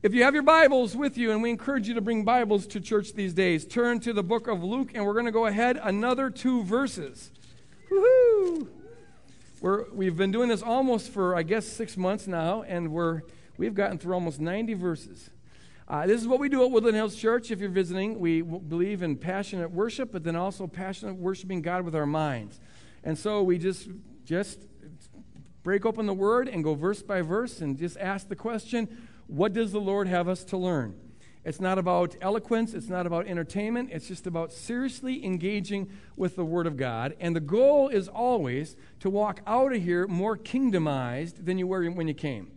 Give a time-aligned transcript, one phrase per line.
[0.00, 2.80] If you have your Bibles with you, and we encourage you to bring Bibles to
[2.80, 5.76] church these days, turn to the book of Luke, and we're going to go ahead
[5.82, 7.32] another two verses.
[7.90, 8.68] Woohoo!
[9.60, 13.22] We're, we've been doing this almost for, I guess, six months now, and we're,
[13.56, 15.30] we've gotten through almost 90 verses.
[15.88, 17.50] Uh, this is what we do at Woodland Hills Church.
[17.50, 21.96] If you're visiting, we believe in passionate worship, but then also passionate worshiping God with
[21.96, 22.60] our minds.
[23.02, 23.88] And so we just
[24.24, 24.60] just
[25.64, 29.52] break open the Word and go verse by verse and just ask the question what
[29.52, 30.94] does the Lord have us to learn?
[31.44, 36.44] It's not about eloquence, it's not about entertainment, it's just about seriously engaging with the
[36.44, 37.16] Word of God.
[37.20, 41.86] And the goal is always to walk out of here more kingdomized than you were
[41.86, 42.50] when you came.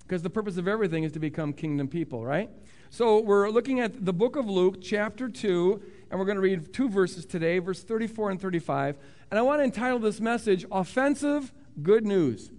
[0.00, 2.50] Because the purpose of everything is to become kingdom people, right?
[2.90, 6.72] So we're looking at the book of Luke, chapter 2, and we're going to read
[6.72, 8.98] two verses today, verse 34 and 35.
[9.30, 11.52] And I want to entitle this message Offensive
[11.82, 12.50] Good News.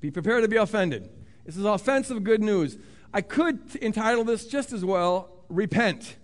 [0.00, 1.10] Be prepared to be offended.
[1.44, 2.78] This is offensive good news.
[3.14, 6.16] I could entitle this just as well, Repent,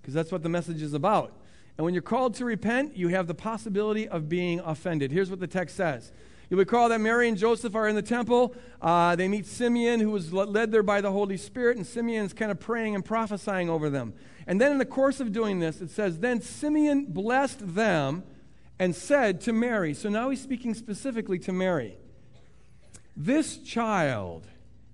[0.00, 1.32] because that's what the message is about.
[1.76, 5.10] And when you're called to repent, you have the possibility of being offended.
[5.10, 6.12] Here's what the text says.
[6.50, 8.54] You recall that Mary and Joseph are in the temple.
[8.80, 12.52] Uh, they meet Simeon, who was led there by the Holy Spirit, and Simeon's kind
[12.52, 14.14] of praying and prophesying over them.
[14.46, 18.22] And then, in the course of doing this, it says, Then Simeon blessed them
[18.78, 21.96] and said to Mary, so now he's speaking specifically to Mary,
[23.16, 24.46] This child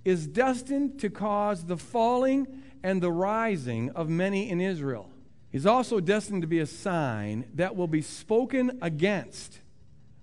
[0.05, 2.47] is destined to cause the falling
[2.83, 5.11] and the rising of many in Israel.
[5.51, 9.59] He's also destined to be a sign that will be spoken against.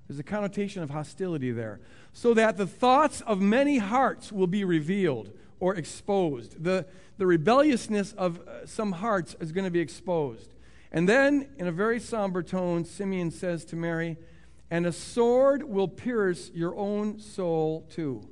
[0.08, 1.81] There's a connotation of hostility there.
[2.14, 6.64] So that the thoughts of many hearts will be revealed or exposed.
[6.64, 6.86] The,
[7.17, 10.53] the rebelliousness of uh, some hearts is going to be exposed.
[10.91, 14.17] And then, in a very somber tone, Simeon says to Mary,
[14.72, 18.28] And a sword will pierce your own soul too.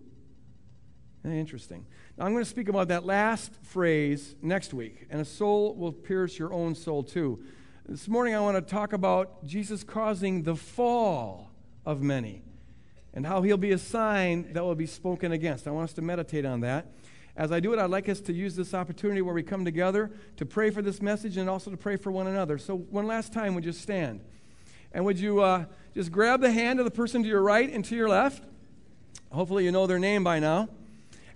[1.33, 1.85] Interesting.
[2.17, 5.07] Now, I'm going to speak about that last phrase next week.
[5.09, 7.43] And a soul will pierce your own soul too.
[7.87, 11.51] This morning, I want to talk about Jesus causing the fall
[11.85, 12.43] of many
[13.13, 15.67] and how he'll be a sign that will be spoken against.
[15.67, 16.91] I want us to meditate on that.
[17.35, 20.11] As I do it, I'd like us to use this opportunity where we come together
[20.37, 22.57] to pray for this message and also to pray for one another.
[22.57, 24.21] So, one last time, would you stand?
[24.93, 27.83] And would you uh, just grab the hand of the person to your right and
[27.85, 28.43] to your left?
[29.31, 30.69] Hopefully, you know their name by now.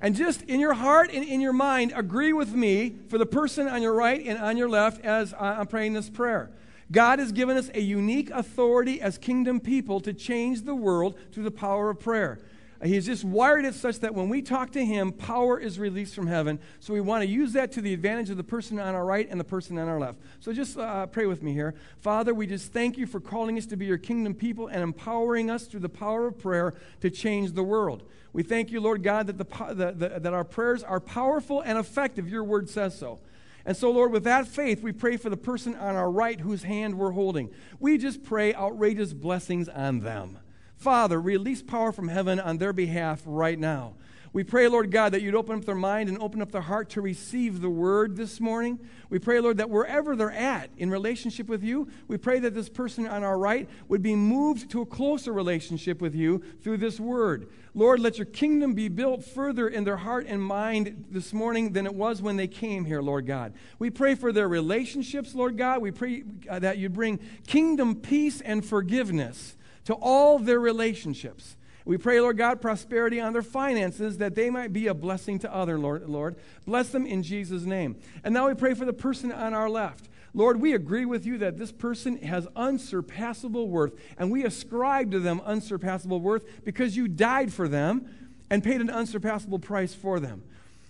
[0.01, 3.67] And just in your heart and in your mind, agree with me for the person
[3.67, 6.51] on your right and on your left as I'm praying this prayer.
[6.91, 11.43] God has given us a unique authority as kingdom people to change the world through
[11.43, 12.39] the power of prayer.
[12.81, 16.27] He's just wired it such that when we talk to Him, power is released from
[16.27, 16.59] heaven.
[16.79, 19.27] So we want to use that to the advantage of the person on our right
[19.29, 20.19] and the person on our left.
[20.39, 21.75] So just uh, pray with me here.
[21.99, 25.49] Father, we just thank you for calling us to be your kingdom people and empowering
[25.49, 28.03] us through the power of prayer to change the world.
[28.31, 31.77] We thank you, Lord God, that, the, the, the, that our prayers are powerful and
[31.77, 32.29] effective.
[32.29, 33.19] Your word says so.
[33.65, 36.63] And so, Lord, with that faith, we pray for the person on our right whose
[36.63, 37.49] hand we're holding.
[37.79, 40.39] We just pray outrageous blessings on them.
[40.79, 43.95] Father, release power from heaven on their behalf right now.
[44.31, 46.89] We pray, Lord God, that you'd open up their mind and open up their heart
[46.91, 48.79] to receive the word this morning.
[49.09, 52.69] We pray, Lord, that wherever they're at in relationship with you, we pray that this
[52.69, 56.97] person on our right would be moved to a closer relationship with you through this
[56.97, 57.49] word.
[57.73, 61.85] Lord, let your kingdom be built further in their heart and mind this morning than
[61.87, 63.53] it was when they came here, Lord God.
[63.79, 65.81] We pray for their relationships, Lord God.
[65.81, 69.57] We pray uh, that you'd bring kingdom peace and forgiveness
[69.89, 71.57] to all their relationships.
[71.83, 75.51] We pray, Lord God, prosperity on their finances that they might be a blessing to
[75.51, 76.35] other, Lord, Lord.
[76.67, 77.95] Bless them in Jesus' name.
[78.23, 80.07] And now we pray for the person on our left.
[80.35, 85.19] Lord, we agree with you that this person has unsurpassable worth, and we ascribe to
[85.19, 88.07] them unsurpassable worth because you died for them
[88.51, 90.43] and paid an unsurpassable price for them.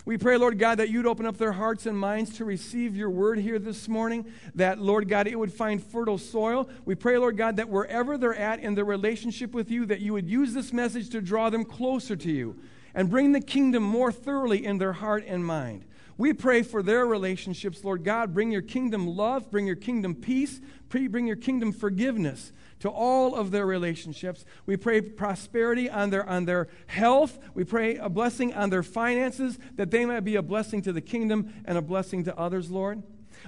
[0.05, 3.09] We pray, Lord God, that you'd open up their hearts and minds to receive your
[3.09, 6.69] word here this morning, that, Lord God, it would find fertile soil.
[6.85, 10.13] We pray, Lord God, that wherever they're at in their relationship with you, that you
[10.13, 12.55] would use this message to draw them closer to you
[12.95, 15.85] and bring the kingdom more thoroughly in their heart and mind.
[16.17, 18.33] We pray for their relationships, Lord God.
[18.33, 20.59] Bring your kingdom love, bring your kingdom peace,
[20.89, 24.45] bring your kingdom forgiveness to all of their relationships.
[24.65, 27.39] We pray prosperity on their, on their health.
[27.53, 31.01] We pray a blessing on their finances, that they might be a blessing to the
[31.01, 33.03] kingdom and a blessing to others, Lord.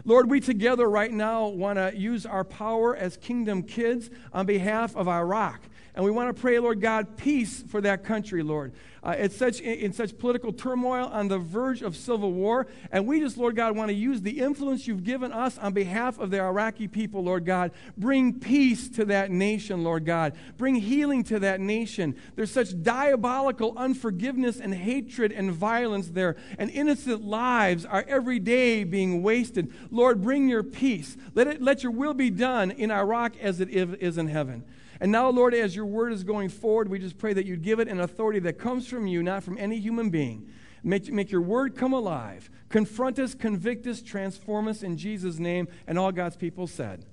[0.06, 4.96] Lord, we together right now want to use our power as kingdom kids on behalf
[4.96, 5.62] of Iraq
[5.94, 8.74] And we want to pray, Lord God, peace for that country, Lord.
[9.04, 12.68] Uh, it's such, in such political turmoil on the verge of civil war.
[12.92, 16.20] And we just, Lord God, want to use the influence you've given us on behalf
[16.20, 17.72] of the Iraqi people, Lord God.
[17.98, 20.34] Bring peace to that nation, Lord God.
[20.56, 22.16] Bring healing to that nation.
[22.36, 28.84] There's such diabolical unforgiveness and hatred and violence there, and innocent lives are every day
[28.84, 29.74] being wasted.
[29.90, 31.18] Lord, bring your peace.
[31.34, 34.64] Let, it, let your will be done in Iraq as it is in heaven.
[35.02, 37.80] And now, Lord, as your word is going forward, we just pray that you'd give
[37.80, 40.48] it an authority that comes from you, not from any human being.
[40.84, 42.50] Make, make your word come alive.
[42.70, 45.68] Confront us, convict us, transform us in Jesus' name.
[45.88, 47.06] And all God's people said,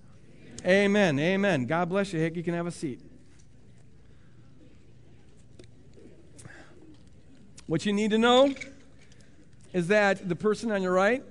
[0.65, 1.19] Amen.
[1.19, 1.19] Amen.
[1.21, 1.67] Amen.
[1.67, 2.21] God bless you.
[2.21, 3.01] Hick, you can have a seat.
[7.67, 8.55] What you need to know
[9.73, 11.23] is that the person on your right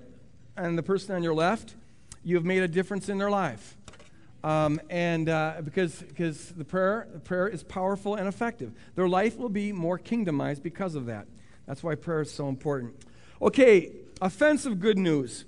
[0.55, 1.73] and the person on your left,
[2.23, 3.75] you have made a difference in their life.
[4.47, 8.71] Um, and uh, because, because the, prayer, the prayer is powerful and effective.
[8.95, 11.27] Their life will be more kingdomized because of that.
[11.65, 12.95] That's why prayer is so important.
[13.41, 13.91] Okay,
[14.21, 15.44] offensive good news.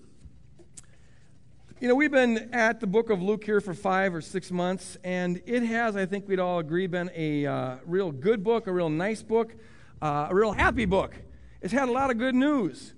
[1.79, 4.97] You know, we've been at the book of Luke here for five or six months,
[5.01, 8.73] and it has, I think we'd all agree, been a uh, real good book, a
[8.73, 9.55] real nice book,
[10.01, 11.15] uh, a real happy book.
[11.61, 12.93] It's had a lot of good news.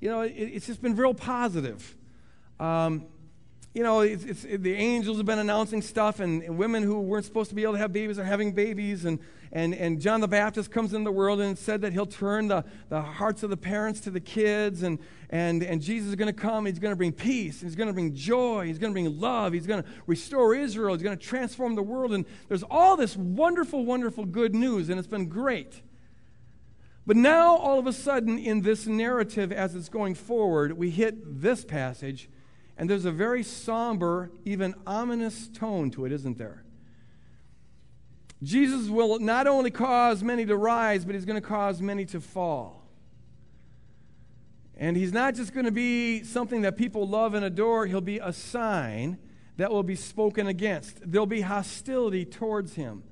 [0.00, 1.96] You know, it, it's just been real positive.
[2.58, 3.06] Um,
[3.76, 7.26] you know, it's, it's, the angels have been announcing stuff, and, and, women who weren't
[7.26, 9.04] supposed to be able to have babies are having babies.
[9.04, 9.18] And,
[9.52, 12.64] and, and John the Baptist comes in the world and said that he'll turn the,
[12.88, 14.82] the hearts of the parents to the kids.
[14.82, 16.64] And, and, and Jesus is going to come.
[16.64, 17.60] He's going to bring peace.
[17.60, 18.64] He's going to bring joy.
[18.64, 19.52] He's going to bring love.
[19.52, 20.94] He's going to restore Israel.
[20.94, 22.14] He's going to transform the world.
[22.14, 25.82] And there's all this wonderful, wonderful good news, and it's been great.
[27.06, 31.42] But now, all of a sudden, in this narrative, as it's going forward, we hit
[31.42, 32.30] this passage
[32.76, 36.64] and there's a very somber, even ominous tone to it, isn't there?
[38.42, 42.20] Jesus will not only cause many to rise, but he's going to cause many to
[42.20, 42.86] fall.
[44.76, 48.18] And he's not just going to be something that people love and adore, he'll be
[48.18, 49.18] a sign
[49.56, 51.00] that will be spoken against.
[51.10, 53.02] There'll be hostility towards him.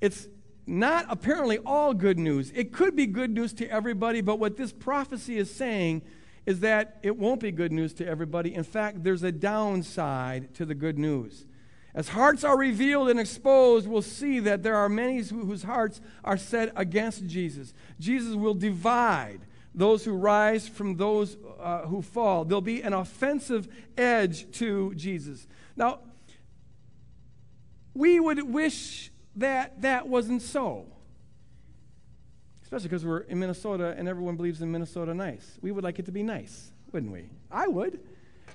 [0.00, 0.26] It's
[0.66, 2.50] not apparently all good news.
[2.54, 6.00] It could be good news to everybody, but what this prophecy is saying
[6.46, 8.54] is that it won't be good news to everybody.
[8.54, 11.44] In fact, there's a downside to the good news.
[11.92, 16.36] As hearts are revealed and exposed, we'll see that there are many whose hearts are
[16.36, 17.74] set against Jesus.
[17.98, 19.40] Jesus will divide
[19.74, 22.44] those who rise from those uh, who fall.
[22.44, 23.66] There'll be an offensive
[23.96, 25.46] edge to Jesus.
[25.74, 26.00] Now,
[27.92, 30.86] we would wish that that wasn't so
[32.66, 35.56] especially because we're in Minnesota and everyone believes in Minnesota nice.
[35.62, 37.30] We would like it to be nice, wouldn't we?
[37.48, 38.00] I would.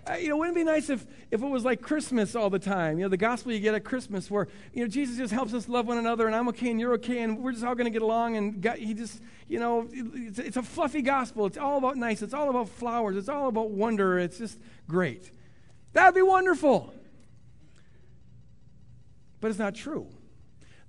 [0.06, 2.60] Uh, you know, wouldn't it be nice if, if it was like Christmas all the
[2.60, 2.98] time?
[2.98, 5.70] You know, the gospel you get at Christmas where, you know, Jesus just helps us
[5.70, 7.92] love one another and I'm okay and you're okay and we're just all going to
[7.92, 11.46] get along and God, he just, you know, it's, it's a fluffy gospel.
[11.46, 12.22] It's all about nice.
[12.22, 13.16] It's all about flowers.
[13.16, 14.20] It's all about wonder.
[14.20, 14.60] It's just
[14.90, 15.32] great.
[15.94, 16.94] That'd be wonderful.
[19.40, 20.10] But it's not true.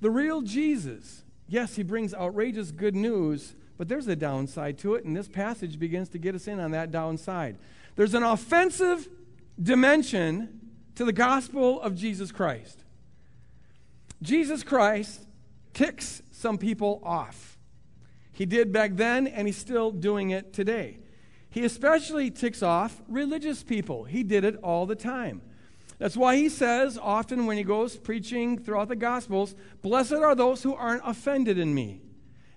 [0.01, 1.23] The real Jesus
[1.53, 5.79] yes, he brings outrageous good news, but there's a downside to it, and this passage
[5.79, 7.59] begins to get us in on that downside.
[7.95, 9.07] There's an offensive
[9.63, 10.61] dimension
[10.95, 12.85] to the gospel of Jesus Christ.
[14.23, 15.27] Jesus Christ
[15.75, 17.59] ticks some people off.
[18.33, 21.01] He did back then, and he's still doing it today.
[21.51, 24.05] He especially ticks off religious people.
[24.05, 25.43] He did it all the time.
[26.03, 30.65] That's why he says often when he goes preaching throughout the Gospels, Blessed are those
[30.65, 32.01] who aren't offended in me.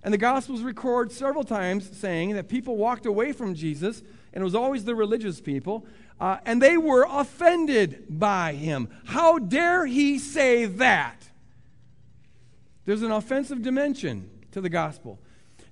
[0.02, 4.02] And the Gospels record several times saying that people walked away from Jesus,
[4.34, 5.86] and it was always the religious people,
[6.20, 8.90] uh, and they were offended by him.
[9.06, 11.30] How dare he say that?
[12.86, 15.20] There's an offensive dimension to the gospel.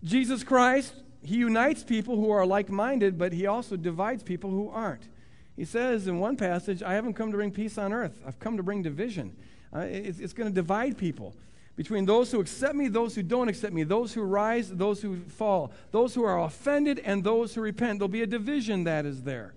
[0.03, 0.93] Jesus Christ,
[1.23, 5.07] he unites people who are like minded, but he also divides people who aren't.
[5.55, 8.57] He says in one passage, I haven't come to bring peace on earth, I've come
[8.57, 9.35] to bring division.
[9.75, 11.35] Uh, it's, it's going to divide people
[11.75, 15.17] between those who accept me, those who don't accept me, those who rise, those who
[15.21, 17.99] fall, those who are offended, and those who repent.
[17.99, 19.53] There'll be a division that is there.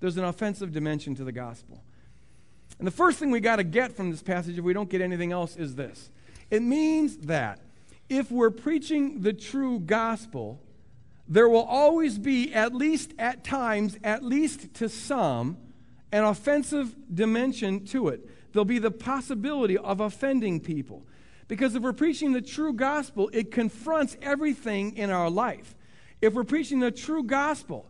[0.00, 1.82] There's an offensive dimension to the gospel.
[2.78, 5.00] And the first thing we got to get from this passage, if we don't get
[5.00, 6.10] anything else, is this
[6.50, 7.60] it means that
[8.08, 10.60] if we're preaching the true gospel,
[11.30, 15.56] there will always be, at least at times, at least to some,
[16.10, 18.28] an offensive dimension to it.
[18.52, 21.06] There'll be the possibility of offending people.
[21.46, 25.76] Because if we're preaching the true gospel, it confronts everything in our life.
[26.20, 27.86] If we're preaching the true gospel,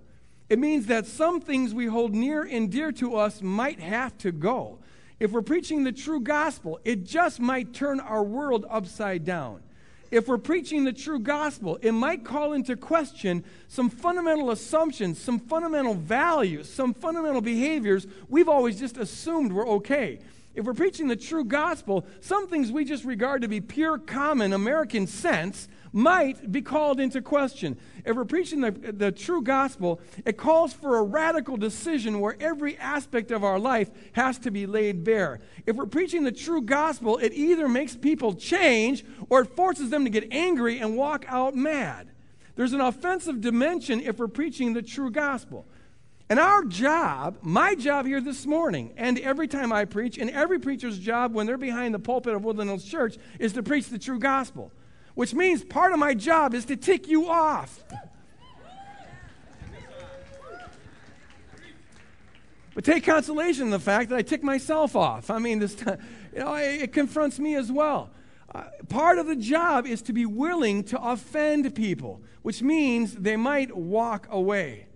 [0.51, 4.33] it means that some things we hold near and dear to us might have to
[4.33, 4.79] go.
[5.19, 9.63] if we're preaching the true gospel, it just might turn our world upside down.
[10.11, 15.39] If we're preaching the true gospel, it might call into question some fundamental assumptions, some
[15.39, 20.19] fundamental values, some fundamental behaviors we've always just assumed were okay.
[20.55, 24.53] If we're preaching the true gospel, some things we just regard to be pure common
[24.53, 27.79] American sense might be called into question.
[28.05, 32.77] If we're preaching the, the true gospel, it calls for a radical decision where every
[32.79, 35.41] aspect of our life has to be laid bare.
[35.67, 40.05] If we're preaching the true gospel, it either makes people change or it forces them
[40.05, 42.11] to get angry and walk out mad.
[42.57, 45.67] There's an offensive dimension if we're preaching the true gospel.
[46.29, 50.61] And our job, my job here this morning, and every time I preach, and every
[50.61, 53.99] preacher's job when they're behind the pulpit of Woodland Hills Church, is to preach the
[53.99, 54.71] true gospel
[55.15, 57.83] which means part of my job is to tick you off.
[62.75, 65.29] But take consolation in the fact that I tick myself off.
[65.29, 65.77] I mean, this,
[66.33, 68.11] you know, it, it confronts me as well.
[68.55, 73.37] Uh, part of the job is to be willing to offend people, which means they
[73.37, 74.87] might walk away.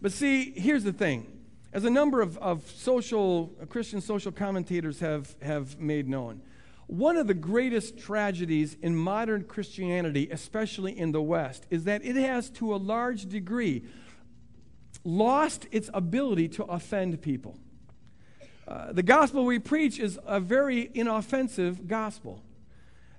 [0.00, 1.32] But see, here's the thing.
[1.72, 6.40] As a number of, of social, Christian social commentators have, have made known,
[6.86, 12.14] one of the greatest tragedies in modern Christianity, especially in the West, is that it
[12.16, 13.84] has, to a large degree,
[15.02, 17.58] lost its ability to offend people.
[18.68, 22.42] Uh, the gospel we preach is a very inoffensive gospel.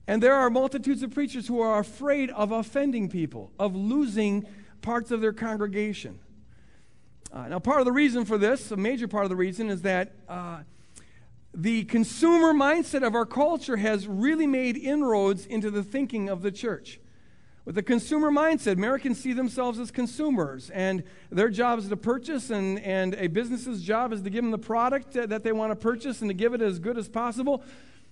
[0.07, 4.45] And there are multitudes of preachers who are afraid of offending people, of losing
[4.81, 6.19] parts of their congregation.
[7.33, 9.81] Uh, now, part of the reason for this, a major part of the reason, is
[9.81, 10.13] that.
[10.29, 10.59] Uh,
[11.59, 16.51] the consumer mindset of our culture has really made inroads into the thinking of the
[16.51, 16.99] church.
[17.65, 22.51] With the consumer mindset, Americans see themselves as consumers, and their job is to purchase,
[22.51, 25.75] and, and a business's job is to give them the product that they want to
[25.75, 27.63] purchase and to give it as good as possible.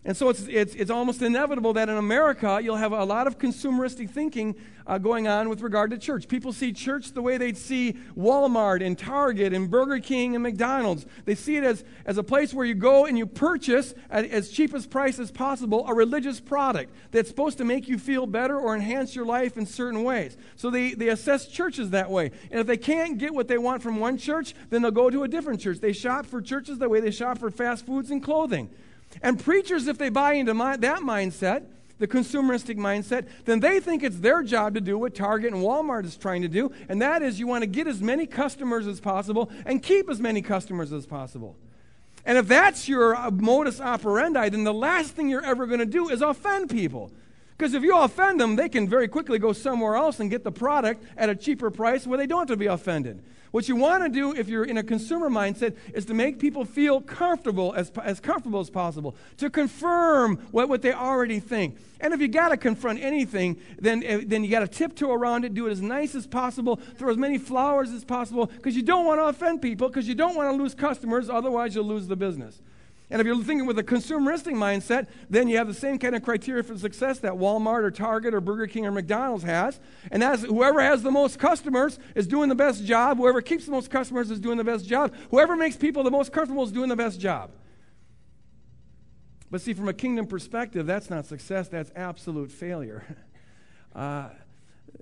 [0.06, 3.40] And so it's, it's, it's almost inevitable that in America you'll have a lot of
[3.40, 6.28] consumeristic thinking uh, going on with regard to church.
[6.28, 11.08] People see church the way they'd see Walmart and Target and Burger King and McDonald's.
[11.26, 14.52] They see it as, as a place where you go and you purchase at as
[14.52, 18.60] cheap as price as possible a religious product that's supposed to make you feel better
[18.60, 20.38] or enhance your life in certain ways.
[20.56, 22.30] So they, they assess churches that way.
[22.52, 25.24] And if they can't get what they want from one church, then they'll go to
[25.24, 25.80] a different church.
[25.80, 28.70] They shop for churches the way they shop for fast foods and clothing.
[29.22, 31.66] And preachers, if they buy into my, that mindset,
[31.98, 36.06] the consumeristic mindset, then they think it's their job to do what Target and Walmart
[36.06, 39.00] is trying to do, and that is you want to get as many customers as
[39.00, 41.56] possible and keep as many customers as possible.
[42.26, 45.86] And if that's your uh, modus operandi, then the last thing you're ever going to
[45.86, 47.12] do is offend people.
[47.58, 50.52] Because if you offend them, they can very quickly go somewhere else and get the
[50.52, 53.24] product at a cheaper price where they don't have to be offended.
[53.52, 56.66] What you want to do if you're in a consumer mindset is to make people
[56.66, 61.78] feel comfortable as, as comfortable as possible, to confirm what, what they already think.
[62.02, 65.46] And if you got to confront anything, then, eh, then you got to tiptoe around
[65.46, 68.84] it, do it as nice as possible, throw as many flowers as possible, because you
[68.84, 72.08] don't want to offend people, because you don't want to lose customers, otherwise you'll lose
[72.08, 72.62] the business.
[73.10, 76.24] And if you're thinking with a consumeristic mindset, then you have the same kind of
[76.24, 79.80] criteria for success that Walmart or Target or Burger King or McDonald's has.
[80.12, 83.18] And that's whoever has the most customers is doing the best job.
[83.18, 85.14] Whoever keeps the most customers is doing the best job.
[85.30, 87.52] Whoever makes people the most comfortable is doing the best job.
[89.52, 93.18] But see, from a kingdom perspective, that's not success, that's absolute failure.
[93.96, 94.28] Uh,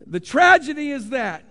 [0.05, 1.43] the tragedy is that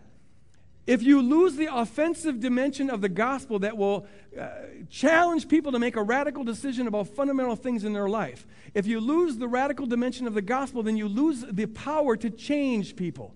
[0.87, 4.07] if you lose the offensive dimension of the gospel that will
[4.39, 4.49] uh,
[4.91, 8.99] challenge people to make a radical decision about fundamental things in their life, if you
[8.99, 13.35] lose the radical dimension of the gospel, then you lose the power to change people.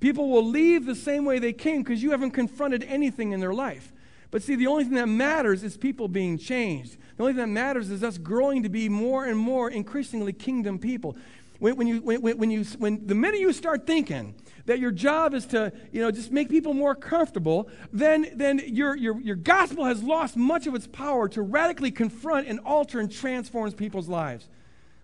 [0.00, 3.54] People will leave the same way they came because you haven't confronted anything in their
[3.54, 3.92] life.
[4.30, 6.98] But see, the only thing that matters is people being changed.
[7.16, 10.78] The only thing that matters is us growing to be more and more increasingly kingdom
[10.78, 11.16] people.
[11.60, 14.34] When, when you, when, when, you, when the minute you start thinking
[14.66, 18.96] that your job is to, you know, just make people more comfortable, then, then your,
[18.96, 23.12] your, your gospel has lost much of its power to radically confront and alter and
[23.12, 24.48] transform people's lives.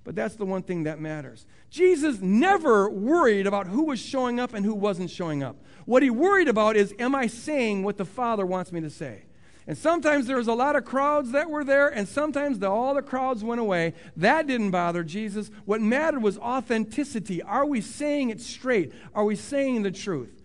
[0.02, 1.46] But that's the one thing that matters.
[1.68, 5.56] Jesus never worried about who was showing up and who wasn't showing up.
[5.84, 9.24] What he worried about is, am I saying what the Father wants me to say?
[9.70, 12.92] And sometimes there was a lot of crowds that were there, and sometimes the, all
[12.92, 13.94] the crowds went away.
[14.16, 15.48] That didn't bother Jesus.
[15.64, 17.40] What mattered was authenticity.
[17.40, 18.92] Are we saying it straight?
[19.14, 20.42] Are we saying the truth?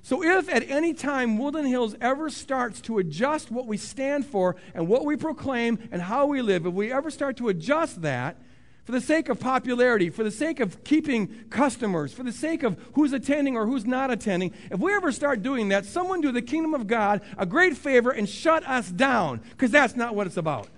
[0.00, 4.56] So, if at any time Woodland Hills ever starts to adjust what we stand for
[4.72, 8.38] and what we proclaim and how we live, if we ever start to adjust that,
[8.84, 12.78] for the sake of popularity, for the sake of keeping customers, for the sake of
[12.92, 16.42] who's attending or who's not attending, if we ever start doing that, someone do the
[16.42, 20.36] kingdom of God a great favor and shut us down, because that's not what it's
[20.36, 20.68] about.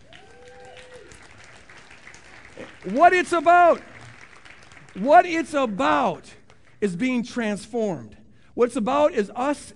[2.85, 3.81] What it's about,
[4.95, 6.33] what it's about
[6.81, 8.17] is being transformed.
[8.55, 9.75] What it's about is us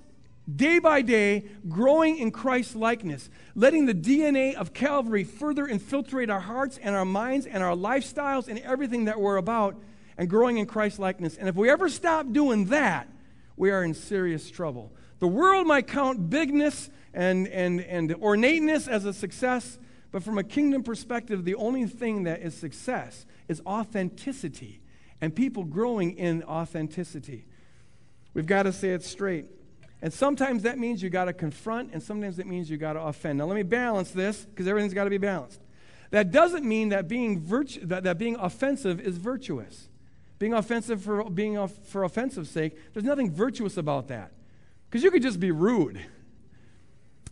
[0.57, 6.40] day by day growing in Christ's likeness, letting the DNA of Calvary further infiltrate our
[6.40, 9.76] hearts and our minds and our lifestyles and everything that we're about
[10.16, 11.37] and growing in Christ's likeness.
[11.37, 13.09] And if we ever stop doing that,
[13.57, 14.92] we are in serious trouble.
[15.19, 19.78] The world might count bigness and, and, and ornateness as a success,
[20.12, 24.80] but from a kingdom perspective, the only thing that is success is authenticity
[25.21, 27.45] and people growing in authenticity.
[28.33, 29.47] We've got to say it straight.
[30.02, 33.00] And sometimes that means you got to confront, and sometimes it means you got to
[33.02, 33.38] offend.
[33.38, 35.61] Now, let me balance this because everything's got to be balanced.
[36.11, 39.88] That doesn't mean that being, virtu- that, that being offensive is virtuous.
[40.38, 44.33] Being offensive for being off- for offensive sake, there's nothing virtuous about that.
[44.88, 46.00] Because you could just be rude.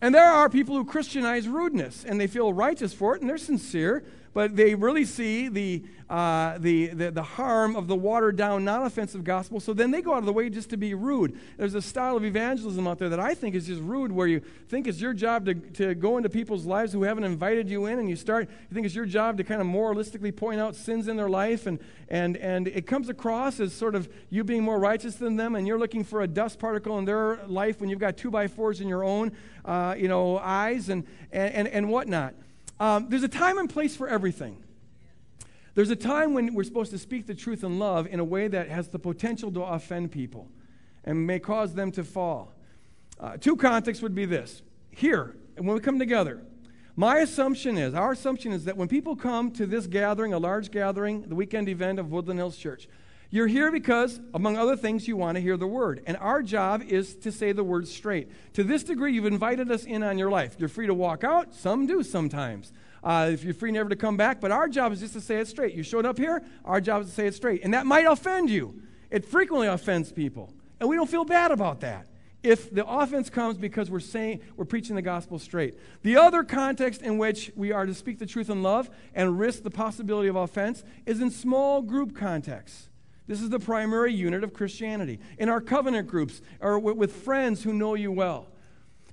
[0.01, 3.39] And there are people who Christianize rudeness, and they feel righteous for it, and they're
[3.39, 4.05] sincere,
[4.39, 8.87] but they really see the, uh, the, the, the, harm of the watered down, non
[8.87, 9.59] offensive gospel.
[9.59, 11.37] So then they go out of the way just to be rude.
[11.57, 14.41] There's a style of evangelism out there that I think is just rude, where you
[14.69, 17.99] think it's your job to, to go into people's lives who haven't invited you in,
[17.99, 21.09] and you start, you think it's your job to kind of moralistically point out sins
[21.09, 24.79] in their life, and, and, and it comes across as sort of you being more
[24.79, 27.99] righteous than them, and you're looking for a dust particle in their life when you've
[27.99, 29.33] got two by fours in your own,
[29.65, 31.03] uh, you know, eyes and,
[31.33, 32.35] and, and, and whatnot.
[32.81, 34.63] Um, there's a time and place for everything.
[35.75, 38.49] There's a time when we're supposed to speak the truth in love in a way
[38.49, 40.49] that has the potential to offend people
[41.05, 42.53] and may cause them to fall.
[43.21, 44.63] Uh, two contexts would be this.
[44.91, 46.43] Here, when we come together,
[46.97, 50.73] my assumption is, our assumption is that when people come to this gathering, a large
[50.73, 52.89] gathering, the weekend event of Woodland Hills Church,
[53.31, 56.03] you're here because, among other things, you want to hear the word.
[56.07, 58.31] And our job is to say the word straight.
[58.55, 60.57] To this degree, you've invited us in on your life.
[60.59, 61.55] You're free to walk out.
[61.55, 62.73] Some do sometimes.
[63.05, 64.41] Uh, if you're free never to come back.
[64.41, 65.75] But our job is just to say it straight.
[65.75, 67.65] You showed up here, our job is to say it straight.
[67.65, 68.83] And that might offend you.
[69.11, 70.53] It frequently offends people.
[70.81, 72.07] And we don't feel bad about that
[72.43, 75.75] if the offense comes because we're saying we're preaching the gospel straight.
[76.03, 79.65] The other context in which we are to speak the truth in love and risk
[79.65, 82.89] the possibility of offense is in small group contexts.
[83.29, 85.21] This is the primary unit of Christianity.
[85.37, 88.49] In our covenant groups or with friends who know you well.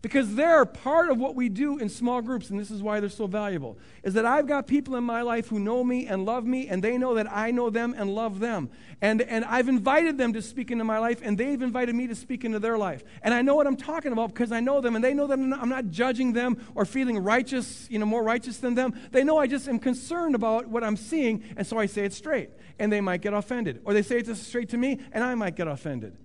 [0.06, 3.10] Because they're part of what we do in small groups, and this is why they're
[3.10, 6.46] so valuable, is that I've got people in my life who know me and love
[6.46, 8.70] me, and they know that I know them and love them.
[9.02, 12.14] And, and I've invited them to speak into my life, and they've invited me to
[12.14, 13.04] speak into their life.
[13.24, 15.40] And I know what I'm talking about because I know them, and they know that
[15.40, 18.94] I'm not judging them or feeling righteous, you know, more righteous than them.
[19.10, 22.14] They know I just am concerned about what I'm seeing, and so I say it
[22.14, 23.82] straight, and they might get offended.
[23.86, 26.16] Or they say it straight to me, and I might get offended.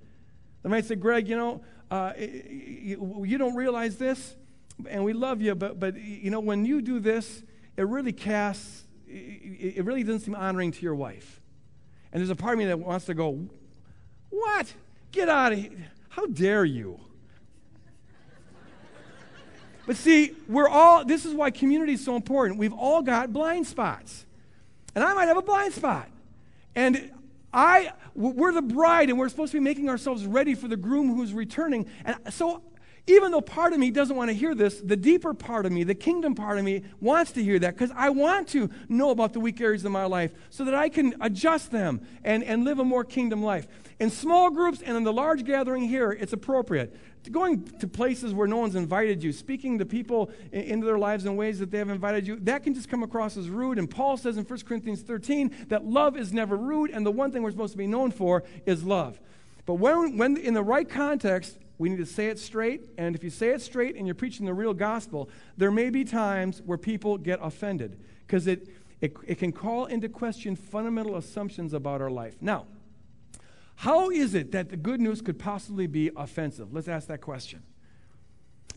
[0.62, 4.36] They might say, Greg, you know, uh, you don't realize this,
[4.88, 7.42] and we love you, but, but you know, when you do this,
[7.76, 11.40] it really casts, it really doesn't seem honoring to your wife.
[12.12, 13.48] And there's a part of me that wants to go,
[14.30, 14.72] What?
[15.12, 15.90] Get out of here.
[16.08, 17.00] How dare you?
[19.86, 22.58] But see, we're all, this is why community is so important.
[22.58, 24.24] We've all got blind spots.
[24.94, 26.08] And I might have a blind spot.
[26.74, 27.10] And
[27.52, 31.14] I, we're the bride and we're supposed to be making ourselves ready for the groom
[31.14, 31.86] who's returning.
[32.04, 32.62] And so,
[33.06, 35.84] even though part of me doesn't want to hear this, the deeper part of me,
[35.84, 39.32] the kingdom part of me, wants to hear that because I want to know about
[39.32, 42.78] the weak areas of my life so that I can adjust them and, and live
[42.78, 43.66] a more kingdom life.
[43.98, 46.96] In small groups and in the large gathering here, it's appropriate
[47.28, 51.36] going to places where no one's invited you, speaking to people into their lives in
[51.36, 53.78] ways that they have invited you, that can just come across as rude.
[53.78, 57.30] And Paul says in 1 Corinthians 13 that love is never rude, and the one
[57.30, 59.20] thing we're supposed to be known for is love.
[59.66, 62.90] But when, when in the right context, we need to say it straight.
[62.98, 66.04] And if you say it straight and you're preaching the real gospel, there may be
[66.04, 68.68] times where people get offended because it,
[69.00, 72.36] it, it can call into question fundamental assumptions about our life.
[72.38, 72.66] Now,
[73.76, 76.70] how is it that the good news could possibly be offensive?
[76.70, 77.62] Let's ask that question.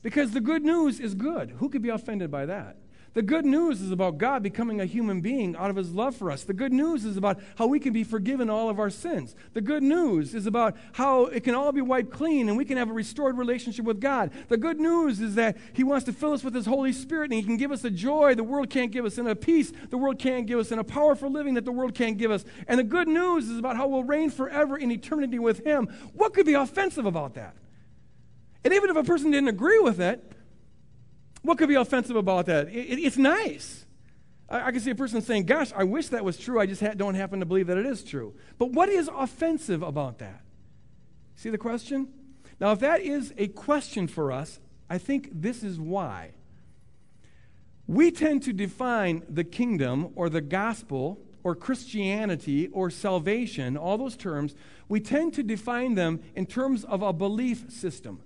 [0.02, 1.52] Because the good news is good.
[1.58, 2.78] Who could be offended by that?
[3.14, 6.32] The good news is about God becoming a human being out of his love for
[6.32, 6.44] us.
[6.44, 9.36] The good news is about how we can be forgiven all of our sins.
[9.54, 12.78] The good news is about how it can all be wiped clean and we can
[12.78, 14.32] have a restored relationship with God.
[14.50, 17.34] The good news is that he wants to fill us with his Holy Spirit and
[17.36, 19.98] he can give us a joy the world can't give us and a peace the
[19.98, 22.46] world can't give us and a powerful living that the world can't give us.
[22.68, 25.88] And the good news is about how we'll reign forever in eternity with him.
[26.14, 27.56] What could be offensive about that?
[28.64, 30.33] And even if a person didn't agree with it,
[31.44, 32.70] what could be offensive about that?
[32.70, 33.86] It, it, it's nice.
[34.50, 36.60] I, I, can see a person saying, Gosh, I wish that was true.
[36.60, 38.34] I just ha- don't happen to believe that it is true.
[38.58, 40.42] But what is offensive about that?
[41.36, 42.08] See the question?
[42.60, 46.32] Now, if that is a question for us, I think this is why.
[47.88, 54.16] We tend to define the kingdom or the gospel or Christianity or salvation, all those
[54.16, 54.56] terms,
[54.88, 58.22] we tend to define them in terms of a belief system.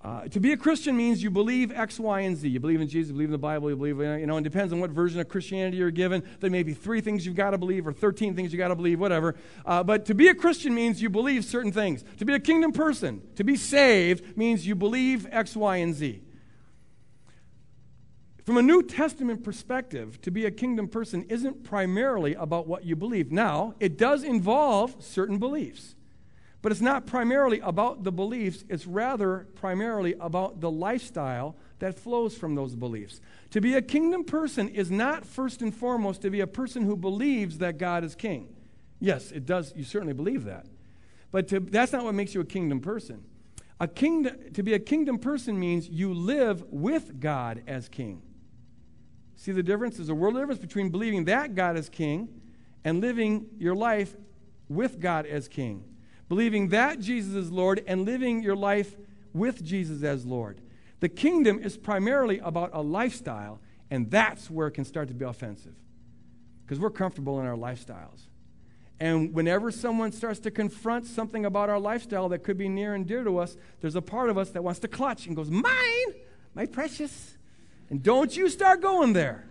[0.00, 2.48] Uh, to be a Christian means you believe X, Y, and Z.
[2.48, 4.72] You believe in Jesus, you believe in the Bible, you believe, you know, it depends
[4.72, 6.22] on what version of Christianity you're given.
[6.38, 8.76] There may be three things you've got to believe or 13 things you've got to
[8.76, 9.34] believe, whatever.
[9.66, 12.04] Uh, but to be a Christian means you believe certain things.
[12.18, 16.22] To be a kingdom person, to be saved, means you believe X, Y, and Z.
[18.44, 22.94] From a New Testament perspective, to be a kingdom person isn't primarily about what you
[22.94, 23.32] believe.
[23.32, 25.96] Now, it does involve certain beliefs.
[26.60, 32.36] But it's not primarily about the beliefs, it's rather primarily about the lifestyle that flows
[32.36, 33.20] from those beliefs.
[33.50, 36.96] To be a kingdom person is not first and foremost to be a person who
[36.96, 38.48] believes that God is king.
[38.98, 40.66] Yes, it does, you certainly believe that.
[41.30, 43.22] But to, that's not what makes you a kingdom person.
[43.78, 48.22] A kingdom, to be a kingdom person means you live with God as king.
[49.36, 49.98] See the difference?
[49.98, 52.28] There's a world difference between believing that God is king
[52.82, 54.16] and living your life
[54.68, 55.84] with God as king
[56.28, 58.96] believing that Jesus is Lord and living your life
[59.32, 60.60] with Jesus as Lord.
[61.00, 63.60] The kingdom is primarily about a lifestyle,
[63.90, 65.74] and that's where it can start to be offensive
[66.64, 68.26] because we're comfortable in our lifestyles.
[69.00, 73.06] And whenever someone starts to confront something about our lifestyle that could be near and
[73.06, 76.14] dear to us, there's a part of us that wants to clutch and goes, Mine,
[76.54, 77.36] my precious.
[77.90, 79.46] And don't you start going there.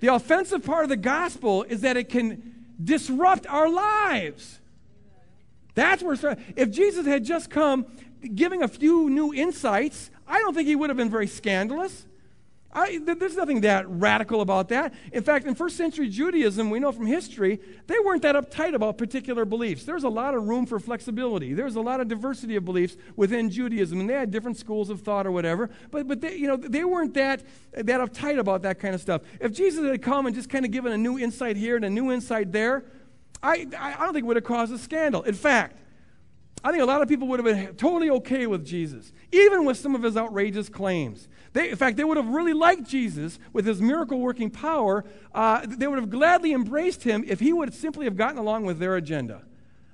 [0.00, 4.60] The offensive part of the gospel is that it can disrupt our lives.
[5.74, 7.86] That's where, if Jesus had just come
[8.34, 12.06] giving a few new insights, I don't think he would have been very scandalous.
[12.76, 14.94] I, there's nothing that radical about that.
[15.12, 18.98] In fact, in first century Judaism, we know from history, they weren't that uptight about
[18.98, 19.84] particular beliefs.
[19.84, 21.54] There's a lot of room for flexibility.
[21.54, 25.02] There's a lot of diversity of beliefs within Judaism, and they had different schools of
[25.02, 25.70] thought or whatever.
[25.92, 29.22] But, but they, you know, they weren't that, that uptight about that kind of stuff.
[29.40, 31.90] If Jesus had come and just kind of given a new insight here and a
[31.90, 32.84] new insight there,
[33.44, 35.22] I, I don't think it would have caused a scandal.
[35.22, 35.76] In fact,
[36.64, 39.76] I think a lot of people would have been totally okay with Jesus, even with
[39.76, 41.28] some of his outrageous claims.
[41.52, 45.04] They, in fact, they would have really liked Jesus with his miracle working power.
[45.34, 48.78] Uh, they would have gladly embraced him if he would simply have gotten along with
[48.78, 49.42] their agenda.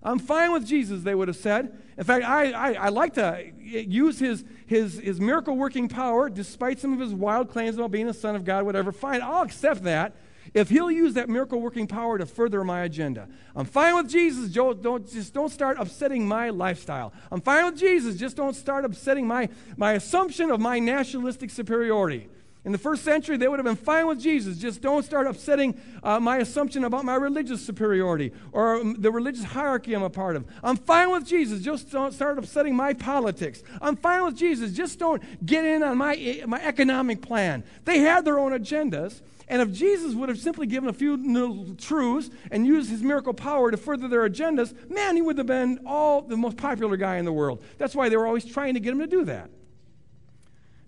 [0.00, 1.76] I'm fine with Jesus, they would have said.
[1.98, 6.78] In fact, I, I, I like to use his, his, his miracle working power, despite
[6.78, 8.92] some of his wild claims about being the Son of God, whatever.
[8.92, 10.14] Fine, I'll accept that
[10.54, 13.28] if he'll use that miracle working power to further my agenda.
[13.54, 14.72] I'm fine with Jesus, Joe.
[14.72, 17.12] Don't, just don't start upsetting my lifestyle.
[17.30, 22.28] I'm fine with Jesus, just don't start upsetting my, my assumption of my nationalistic superiority.
[22.62, 24.58] In the first century, they would have been fine with Jesus.
[24.58, 29.44] Just don't start upsetting uh, my assumption about my religious superiority or um, the religious
[29.44, 30.44] hierarchy I'm a part of.
[30.62, 31.62] I'm fine with Jesus.
[31.62, 33.62] Just don't start upsetting my politics.
[33.80, 34.72] I'm fine with Jesus.
[34.72, 37.64] Just don't get in on my, my economic plan.
[37.86, 39.22] They had their own agendas.
[39.48, 43.70] And if Jesus would have simply given a few truths and used his miracle power
[43.70, 47.24] to further their agendas, man, he would have been all the most popular guy in
[47.24, 47.64] the world.
[47.78, 49.50] That's why they were always trying to get him to do that.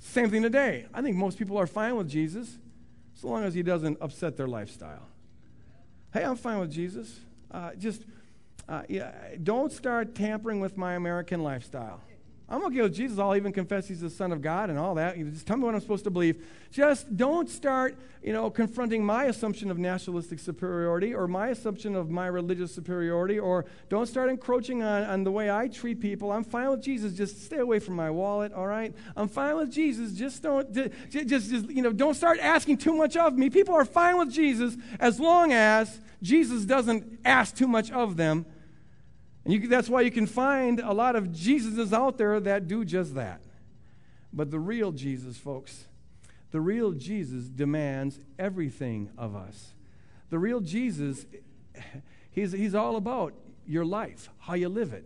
[0.04, 0.86] Same thing today.
[0.92, 2.58] I think most people are fine with Jesus
[3.14, 5.06] so long as he doesn't upset their lifestyle.
[6.12, 7.20] Hey, I'm fine with Jesus.
[7.50, 8.04] Uh, just
[8.68, 9.12] uh, yeah,
[9.42, 12.00] don't start tampering with my American lifestyle.
[12.52, 13.18] I'm okay with Jesus.
[13.18, 15.16] I'll even confess he's the Son of God and all that.
[15.16, 16.44] You just tell me what I'm supposed to believe.
[16.70, 22.10] Just don't start, you know, confronting my assumption of nationalistic superiority or my assumption of
[22.10, 26.30] my religious superiority, or don't start encroaching on, on the way I treat people.
[26.30, 27.14] I'm fine with Jesus.
[27.14, 28.94] Just stay away from my wallet, all right?
[29.16, 30.12] I'm fine with Jesus.
[30.12, 33.48] Just don't, just, just, just you know, don't start asking too much of me.
[33.48, 38.44] People are fine with Jesus as long as Jesus doesn't ask too much of them
[39.44, 42.84] and you, that's why you can find a lot of Jesuses out there that do
[42.84, 43.42] just that.
[44.32, 45.86] But the real Jesus, folks,
[46.52, 49.72] the real Jesus demands everything of us.
[50.30, 51.26] The real Jesus,
[52.30, 53.34] he's, he's all about
[53.66, 55.04] your life, how you live it,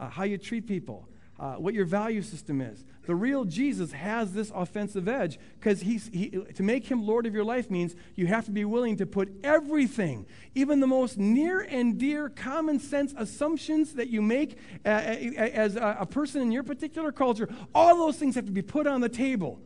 [0.00, 2.84] uh, how you treat people, uh, what your value system is.
[3.06, 7.44] The real Jesus has this offensive edge because he, to make him Lord of your
[7.44, 11.98] life means you have to be willing to put everything, even the most near and
[11.98, 17.12] dear common sense assumptions that you make uh, as a, a person in your particular
[17.12, 19.60] culture, all those things have to be put on the table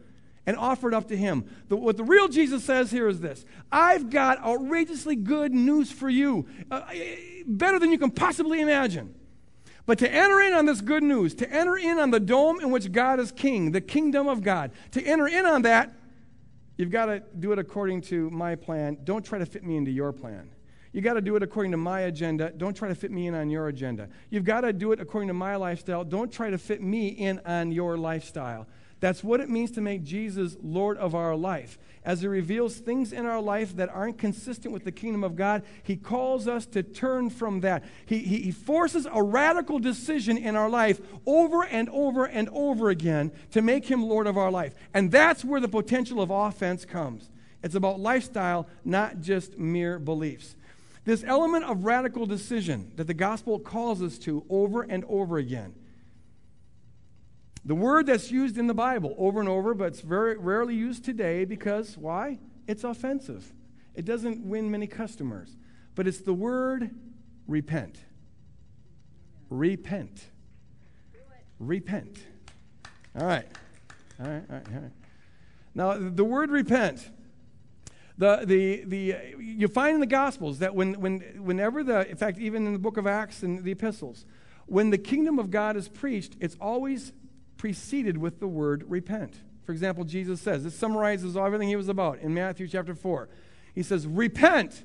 [0.46, 1.44] and offered up to him.
[1.68, 6.08] The, what the real Jesus says here is this I've got outrageously good news for
[6.08, 6.82] you, uh,
[7.46, 9.14] better than you can possibly imagine.
[9.88, 12.70] But to enter in on this good news, to enter in on the dome in
[12.70, 15.94] which God is king, the kingdom of God, to enter in on that,
[16.76, 18.98] you've got to do it according to my plan.
[19.04, 20.50] Don't try to fit me into your plan.
[20.92, 22.52] You've got to do it according to my agenda.
[22.54, 24.10] Don't try to fit me in on your agenda.
[24.28, 26.04] You've got to do it according to my lifestyle.
[26.04, 28.66] Don't try to fit me in on your lifestyle.
[29.00, 31.78] That's what it means to make Jesus Lord of our life.
[32.04, 35.62] As He reveals things in our life that aren't consistent with the kingdom of God,
[35.82, 37.84] He calls us to turn from that.
[38.06, 42.90] He, he, he forces a radical decision in our life over and over and over
[42.90, 44.74] again to make Him Lord of our life.
[44.92, 47.30] And that's where the potential of offense comes.
[47.62, 50.56] It's about lifestyle, not just mere beliefs.
[51.04, 55.74] This element of radical decision that the gospel calls us to over and over again
[57.64, 61.04] the word that's used in the Bible over and over, but it's very rarely used
[61.04, 62.38] today because why?
[62.66, 63.52] It's offensive.
[63.94, 65.56] It doesn't win many customers.
[65.94, 66.90] But it's the word
[67.46, 67.98] repent.
[69.50, 70.24] Repent.
[71.58, 72.18] Repent.
[73.18, 73.46] All right.
[74.20, 74.92] All right, all right, all right.
[75.74, 77.08] Now, the word repent,
[78.16, 82.38] the, the, the, you find in the Gospels that when, when, whenever the, in fact,
[82.38, 84.26] even in the book of Acts and the epistles,
[84.66, 87.12] when the kingdom of God is preached, it's always
[87.58, 89.34] preceded with the word repent.
[89.64, 93.28] For example, Jesus says, this summarizes everything he was about in Matthew chapter 4.
[93.74, 94.84] He says, Repent,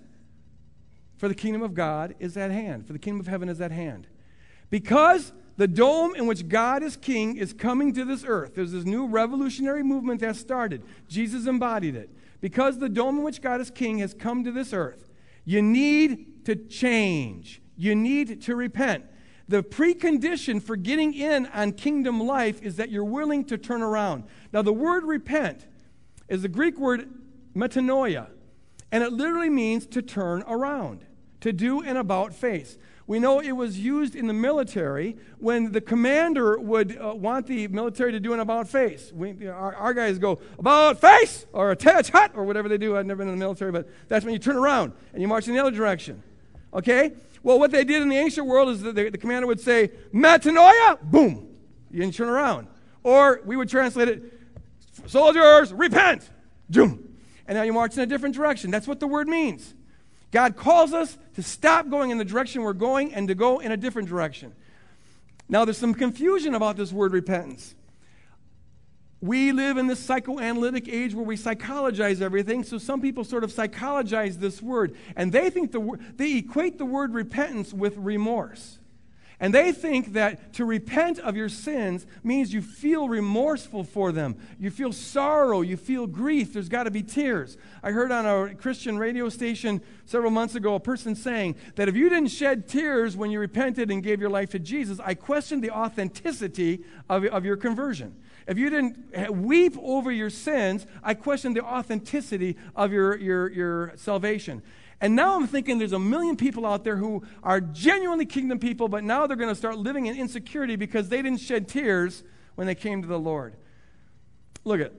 [1.16, 3.72] for the kingdom of God is at hand, for the kingdom of heaven is at
[3.72, 4.08] hand.
[4.70, 8.56] Because the dome in which God is king is coming to this earth.
[8.56, 10.84] There's this new revolutionary movement that started.
[11.08, 12.10] Jesus embodied it.
[12.42, 15.10] Because the dome in which God is king has come to this earth,
[15.46, 17.62] you need to change.
[17.78, 19.06] You need to repent.
[19.54, 24.24] The precondition for getting in on kingdom life is that you're willing to turn around.
[24.52, 25.68] Now, the word repent
[26.28, 27.08] is the Greek word
[27.56, 28.30] metanoia,
[28.92, 31.06] and it literally means to turn around,
[31.42, 32.80] to do an about face.
[33.06, 37.68] We know it was used in the military when the commander would uh, want the
[37.68, 39.12] military to do an about face.
[39.14, 42.98] We, our, our, guys go, about face, or a touch hut, or whatever they do.
[42.98, 45.48] I've never been in the military, but that's when you turn around and you march
[45.48, 46.24] in the other direction.
[46.74, 47.12] Okay?
[47.44, 49.90] Well, what they did in the ancient world is that the, the commander would say,
[50.14, 51.50] Metanoia, boom,
[51.92, 52.68] you didn't turn around.
[53.04, 54.40] Or we would translate it,
[55.08, 56.30] soldiers, repent,
[56.72, 57.18] doom.
[57.46, 58.72] And now you march in a different direction.
[58.72, 59.74] That's what the word means.
[60.32, 63.72] God calls us to stop going in the direction we're going and to go in
[63.72, 64.54] a different direction.
[65.50, 67.76] Now, there's some confusion about this word repentance.
[69.24, 73.54] We live in this psychoanalytic age where we psychologize everything, so some people sort of
[73.54, 78.80] psychologize this word, and they think the they equate the word repentance with remorse.
[79.40, 84.36] And they think that to repent of your sins means you feel remorseful for them.
[84.60, 85.62] You feel sorrow.
[85.62, 86.54] You feel grief.
[86.54, 87.58] There's got to be tears.
[87.82, 91.96] I heard on a Christian radio station several months ago a person saying that if
[91.96, 95.62] you didn't shed tears when you repented and gave your life to Jesus, I question
[95.62, 98.16] the authenticity of, of your conversion.
[98.48, 103.94] If you didn't weep over your sins, I question the authenticity of your, your, your
[103.96, 104.62] salvation.
[105.02, 108.88] And now I'm thinking there's a million people out there who are genuinely kingdom people,
[108.88, 112.24] but now they're going to start living in insecurity because they didn't shed tears
[112.56, 113.56] when they came to the Lord.
[114.64, 114.94] Look at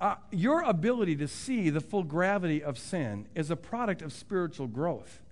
[0.00, 4.66] uh, your ability to see the full gravity of sin is a product of spiritual
[4.66, 5.22] growth.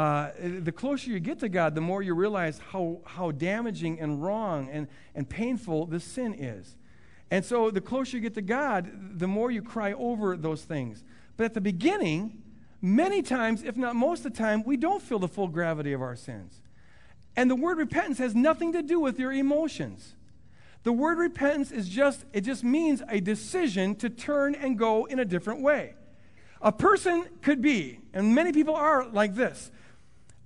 [0.00, 4.22] Uh, the closer you get to God, the more you realize how, how damaging and
[4.22, 6.74] wrong and, and painful this sin is.
[7.30, 11.04] And so the closer you get to God, the more you cry over those things.
[11.36, 12.40] But at the beginning,
[12.80, 16.00] many times, if not most of the time, we don't feel the full gravity of
[16.00, 16.62] our sins.
[17.36, 20.14] And the word repentance has nothing to do with your emotions.
[20.82, 25.18] The word repentance is just, it just means a decision to turn and go in
[25.18, 25.92] a different way.
[26.62, 29.70] A person could be, and many people are like this,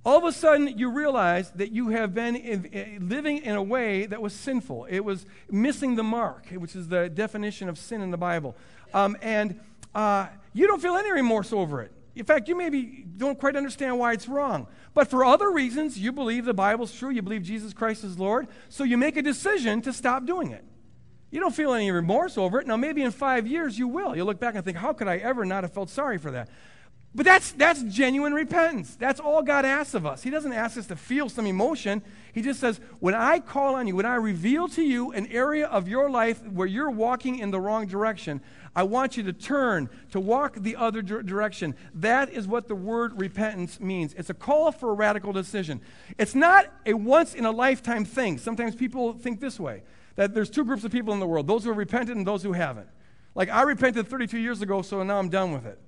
[0.05, 3.63] all of a sudden you realize that you have been in, in, living in a
[3.63, 4.85] way that was sinful.
[4.85, 8.55] It was missing the mark, which is the definition of sin in the Bible.
[8.93, 9.59] Um, and
[9.95, 11.91] uh, you don't feel any remorse over it.
[12.15, 14.67] In fact, you maybe don't quite understand why it's wrong.
[14.93, 18.47] But for other reasons, you believe the Bible's true, you believe Jesus Christ is Lord,
[18.69, 20.63] so you make a decision to stop doing it.
[21.31, 22.67] You don't feel any remorse over it.
[22.67, 24.15] Now, maybe in five years you will.
[24.15, 26.47] You'll look back and think, how could I ever not have felt sorry for that?
[27.15, 28.97] But that's, that's genuine repentance.
[28.97, 30.21] That's all God asks of us.
[30.21, 32.01] He doesn't ask us to feel some emotion.
[32.33, 35.65] He just says, when I call on you, when I reveal to you an area
[35.67, 38.41] of your life where you're walking in the wrong direction,
[38.75, 41.75] I want you to turn, to walk the other direction.
[41.93, 44.13] That is what the word repentance means.
[44.15, 45.79] It's a call for a radical decision.
[46.17, 48.37] It's not a once in a lifetime thing.
[48.37, 49.83] Sometimes people think this way
[50.17, 52.43] that there's two groups of people in the world those who have repented and those
[52.43, 52.89] who haven't.
[53.35, 55.79] Like, I repented 32 years ago, so now I'm done with it.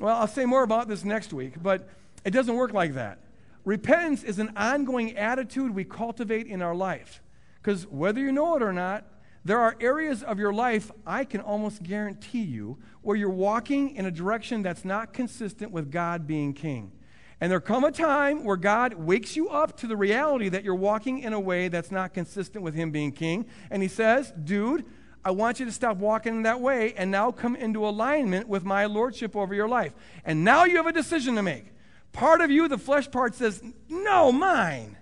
[0.00, 1.88] Well, I'll say more about this next week, but
[2.24, 3.18] it doesn't work like that.
[3.64, 7.22] Repentance is an ongoing attitude we cultivate in our life.
[7.62, 9.04] Because whether you know it or not,
[9.44, 14.04] there are areas of your life, I can almost guarantee you, where you're walking in
[14.04, 16.92] a direction that's not consistent with God being king.
[17.40, 20.74] And there come a time where God wakes you up to the reality that you're
[20.74, 23.46] walking in a way that's not consistent with Him being king.
[23.70, 24.84] And He says, dude,
[25.26, 28.64] I want you to stop walking in that way and now come into alignment with
[28.64, 29.92] my lordship over your life.
[30.24, 31.72] And now you have a decision to make.
[32.12, 34.96] Part of you, the flesh part, says, No, mine.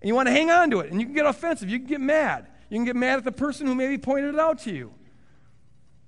[0.00, 0.90] And you want to hang on to it.
[0.90, 1.68] And you can get offensive.
[1.68, 2.46] You can get mad.
[2.70, 4.94] You can get mad at the person who maybe pointed it out to you.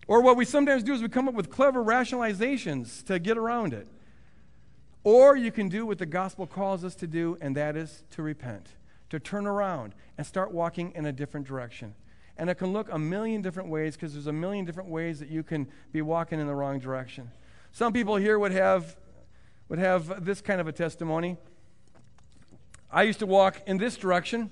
[0.07, 3.75] Or what we sometimes do is we come up with clever rationalizations to get around
[3.75, 3.87] it.
[5.05, 8.23] Or you can do what the gospel calls us to do, and that is to
[8.23, 8.71] repent,
[9.11, 11.95] to turn around and start walking in a different direction.
[12.39, 15.29] And it can look a million different ways because there's a million different ways that
[15.29, 17.31] you can be walking in the wrong direction.
[17.73, 18.97] Some people here would have,
[19.69, 21.37] would have this kind of a testimony.
[22.91, 24.51] I used to walk in this direction.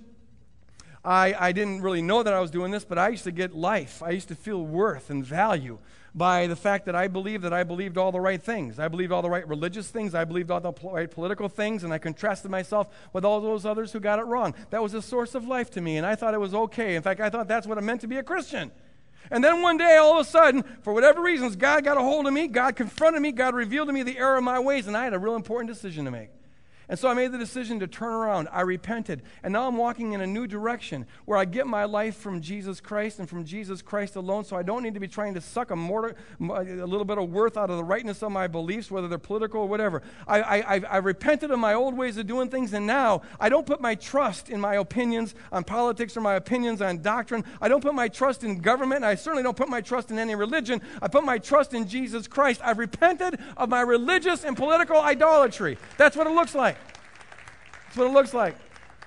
[1.07, 3.55] I, I didn't really know that I was doing this, but I used to get
[3.55, 4.03] life.
[4.03, 5.79] I used to feel worth and value
[6.17, 8.81] by the fact that I believed that I believed all the right things.
[8.81, 10.17] I believed all the right religious things.
[10.17, 13.93] I believed all the right political things, and I contrasted myself with all those others
[13.93, 14.53] who got it wrong.
[14.71, 16.97] That was a source of life to me, and I thought it was okay.
[16.97, 18.73] In fact, I thought that's what it meant to be a Christian.
[19.31, 22.27] And then one day, all of a sudden, for whatever reasons, God got a hold
[22.27, 24.97] of me, God confronted me, God revealed to me the error of my ways, and
[24.97, 26.31] I had a real important decision to make.
[26.89, 28.49] And so I made the decision to turn around.
[28.53, 29.23] I repented.
[29.43, 32.81] And now I'm walking in a new direction where I get my life from Jesus
[32.81, 34.45] Christ and from Jesus Christ alone.
[34.45, 36.45] So I don't need to be trying to suck a, mortar, a
[36.87, 39.69] little bit of worth out of the rightness of my beliefs, whether they're political or
[39.69, 40.01] whatever.
[40.29, 42.73] I, I, I, repented of my old ways of doing things.
[42.73, 46.81] And now I don't put my trust in my opinions on politics or my opinions
[46.81, 47.45] on doctrine.
[47.61, 49.03] I don't put my trust in government.
[49.03, 50.81] I certainly don't put my trust in any religion.
[51.03, 52.61] I put my trust in Jesus Christ.
[52.63, 55.79] I've repented of my religious and political idolatry.
[55.97, 56.76] That's what it looks like.
[57.97, 58.57] That's what it looks like.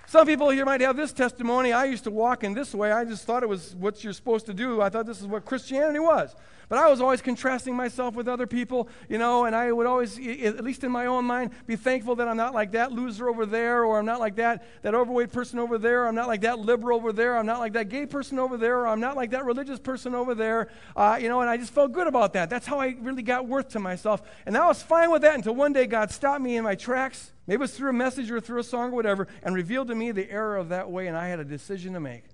[0.07, 1.71] Some people here might have this testimony.
[1.71, 2.91] I used to walk in this way.
[2.91, 4.81] I just thought it was what you're supposed to do.
[4.81, 6.35] I thought this is what Christianity was.
[6.69, 10.19] But I was always contrasting myself with other people, you know, and I would always,
[10.19, 13.47] at least in my own mind, be thankful that I'm not like that loser over
[13.47, 16.59] there, or I'm not like that, that overweight person over there, I'm not like that
[16.59, 19.31] liberal over there, I'm not like that gay person over there, or I'm not like
[19.31, 22.51] that religious person over there, uh, you know, and I just felt good about that.
[22.51, 24.21] That's how I really got worth to myself.
[24.45, 27.31] And I was fine with that until one day God stopped me in my tracks.
[27.47, 29.95] Maybe it was through a message or through a song or whatever, and revealed to
[29.95, 32.25] me the error of that way, and I had a decision to make.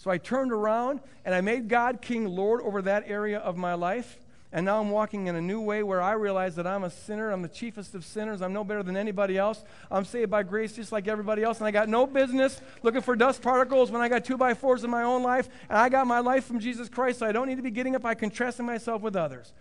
[0.00, 3.74] So I turned around and I made God King Lord over that area of my
[3.74, 4.18] life.
[4.50, 7.30] And now I'm walking in a new way where I realize that I'm a sinner.
[7.30, 8.40] I'm the chiefest of sinners.
[8.40, 9.62] I'm no better than anybody else.
[9.90, 11.58] I'm saved by grace just like everybody else.
[11.58, 14.84] And I got no business looking for dust particles when I got two by fours
[14.84, 15.50] in my own life.
[15.68, 17.94] And I got my life from Jesus Christ, so I don't need to be getting
[17.94, 19.52] up by contrasting myself with others.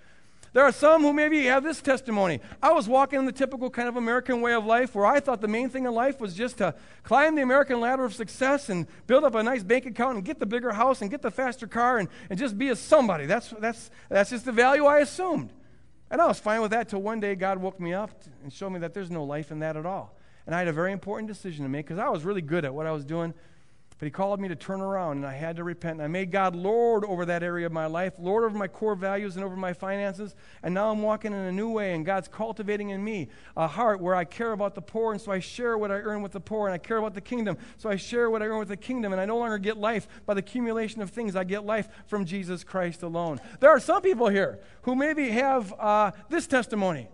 [0.52, 2.40] There are some who maybe have this testimony.
[2.62, 5.42] I was walking in the typical kind of American way of life where I thought
[5.42, 8.88] the main thing in life was just to climb the American ladder of success and
[9.06, 11.68] build up a nice bank account and get the bigger house and get the faster
[11.68, 13.28] car and, and just be a somebody.
[13.28, 15.52] That's, that's, that's just the value I assumed.
[16.10, 18.10] And I was fine with that till one day God woke me up
[18.44, 20.16] and showed me that there's no life in that at all.
[20.48, 22.74] And I had a very important decision to make because I was really good at
[22.74, 23.36] what I was doing.
[24.00, 25.96] But he called me to turn around, and I had to repent.
[25.96, 28.96] And I made God Lord over that area of my life, Lord over my core
[28.96, 30.36] values and over my finances.
[30.64, 34.00] And now I'm walking in a new way, and God's cultivating in me a heart
[34.00, 36.40] where I care about the poor, and so I share what I earn with the
[36.40, 38.78] poor, and I care about the kingdom, so I share what I earn with the
[38.78, 39.12] kingdom.
[39.12, 42.24] And I no longer get life by the accumulation of things, I get life from
[42.24, 43.42] Jesus Christ alone.
[43.60, 47.10] There are some people here who maybe have uh, this testimony.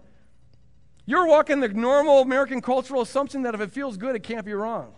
[1.07, 4.53] You're walking the normal American cultural assumption that if it feels good, it can't be
[4.53, 4.93] wrong.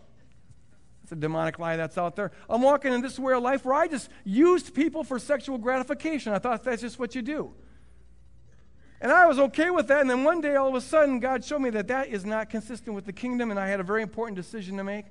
[1.07, 2.33] It's a demonic lie that's out there.
[2.49, 6.33] I'm walking in this way of life where I just used people for sexual gratification.
[6.33, 7.53] I thought that's just what you do.
[8.99, 10.01] And I was okay with that.
[10.01, 12.49] And then one day, all of a sudden, God showed me that that is not
[12.49, 15.05] consistent with the kingdom, and I had a very important decision to make.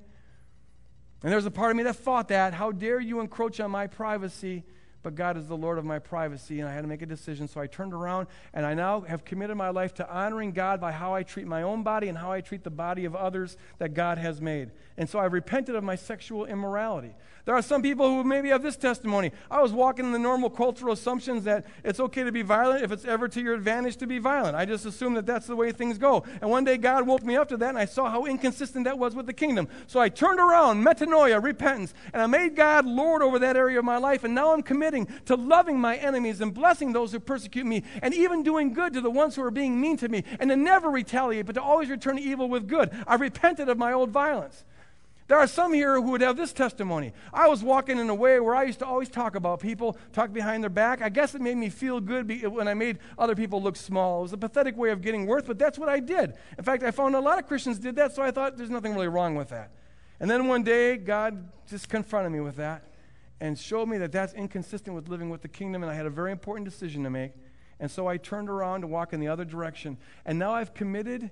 [1.22, 2.52] And there was a part of me that fought that.
[2.52, 4.64] How dare you encroach on my privacy?
[5.02, 7.46] But God is the Lord of my privacy, and I had to make a decision.
[7.46, 10.92] So I turned around, and I now have committed my life to honoring God by
[10.92, 13.94] how I treat my own body and how I treat the body of others that
[13.94, 14.72] God has made.
[14.96, 17.14] And so I repented of my sexual immorality.
[17.44, 19.30] There are some people who maybe have this testimony.
[19.48, 22.90] I was walking in the normal cultural assumptions that it's okay to be violent if
[22.90, 24.56] it's ever to your advantage to be violent.
[24.56, 26.24] I just assumed that that's the way things go.
[26.40, 28.98] And one day God woke me up to that, and I saw how inconsistent that
[28.98, 29.68] was with the kingdom.
[29.86, 33.84] So I turned around, metanoia, repentance, and I made God Lord over that area of
[33.84, 34.24] my life.
[34.24, 34.62] And now I'm
[35.26, 39.02] to loving my enemies and blessing those who persecute me, and even doing good to
[39.02, 41.90] the ones who are being mean to me, and to never retaliate, but to always
[41.90, 42.90] return evil with good.
[43.06, 44.64] I repented of my old violence.
[45.28, 47.12] There are some here who would have this testimony.
[47.34, 50.32] I was walking in a way where I used to always talk about people, talk
[50.32, 51.02] behind their back.
[51.02, 54.20] I guess it made me feel good when I made other people look small.
[54.20, 56.34] It was a pathetic way of getting worth, but that's what I did.
[56.56, 58.94] In fact, I found a lot of Christians did that, so I thought there's nothing
[58.94, 59.72] really wrong with that.
[60.20, 62.84] And then one day, God just confronted me with that
[63.40, 66.10] and showed me that that's inconsistent with living with the kingdom, and I had a
[66.10, 67.32] very important decision to make.
[67.78, 69.98] And so I turned around to walk in the other direction.
[70.24, 71.30] And now I've committed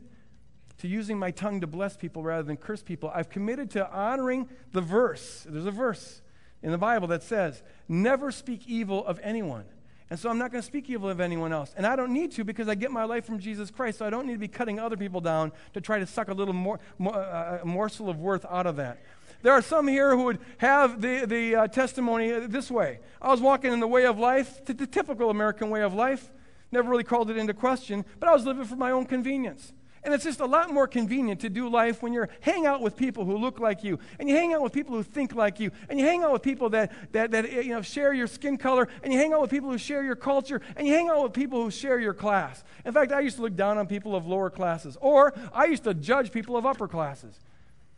[0.79, 3.11] to using my tongue to bless people rather than curse people.
[3.15, 5.47] I've committed to honoring the verse.
[5.49, 6.21] There's a verse
[6.63, 9.65] in the Bible that says, never speak evil of anyone.
[10.11, 11.73] And so I'm not going to speak evil of anyone else.
[11.77, 13.99] And I don't need to because I get my life from Jesus Christ.
[13.99, 16.35] So I don't need to be cutting other people down to try to suck a
[16.35, 18.99] little more, more uh, morsel of worth out of that.
[19.45, 23.43] There are some here who would have the, the uh, testimony this way I was
[23.43, 26.33] walking in the way of life, the typical American way of life.
[26.73, 29.75] Never really called it into question, but I was living for my own convenience.
[30.03, 32.97] And it's just a lot more convenient to do life when you're hang out with
[32.97, 35.71] people who look like you, and you hang out with people who think like you,
[35.91, 38.89] and you hang out with people that, that, that you know, share your skin color,
[39.03, 41.35] and you hang out with people who share your culture, and you hang out with
[41.35, 42.65] people who share your class.
[42.87, 45.85] In fact, I used to look down on people of lower classes, or I used
[45.85, 47.39] to judge people of upper classes.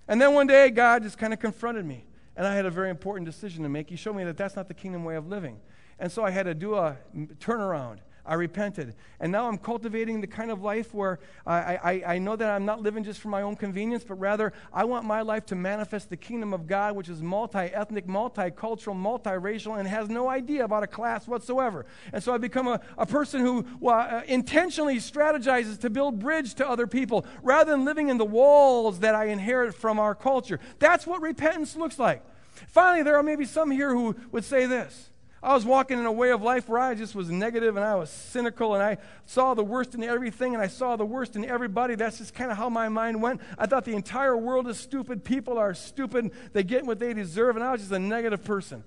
[0.09, 2.05] And then one day, God just kind of confronted me,
[2.37, 3.91] and I had a very important decision to make.
[3.91, 5.59] He showed me that that's not the kingdom way of living.
[5.99, 6.97] And so I had to do a
[7.39, 7.99] turnaround.
[8.27, 8.95] I repented.
[9.21, 12.65] And now I'm cultivating the kind of life where I, I, I know that I'm
[12.65, 16.11] not living just for my own convenience, but rather I want my life to manifest
[16.11, 20.83] the kingdom of God, which is multi ethnic, multicultural, multiracial, and has no idea about
[20.83, 21.87] a class whatsoever.
[22.13, 26.55] And so I become a, a person who well, uh, intentionally strategizes to build bridge
[26.55, 30.61] to other people rather than living in the walls that I inherit from our culture.
[30.79, 32.23] That's what repentance looks like.
[32.69, 35.11] Finally, there are maybe some here who would say this.
[35.43, 37.95] I was walking in a way of life where I just was negative and I
[37.95, 41.45] was cynical and I saw the worst in everything and I saw the worst in
[41.45, 41.95] everybody.
[41.95, 43.41] That's just kind of how my mind went.
[43.59, 45.25] I thought the entire world is stupid.
[45.25, 46.33] People are stupid.
[46.53, 47.57] They get what they deserve.
[47.57, 48.83] And I was just a negative person.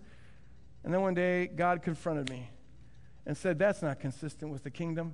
[0.83, 2.49] And then one day, God confronted me
[3.25, 5.13] and said, That's not consistent with the kingdom.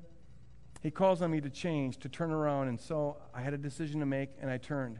[0.82, 2.68] He calls on me to change, to turn around.
[2.68, 5.00] And so I had a decision to make and I turned.